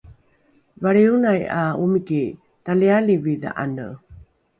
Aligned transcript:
valrionai 0.85 1.41
’a 1.59 1.61
omiki 1.83 2.21
talialivi 2.65 3.33
dha’ane 3.45 3.87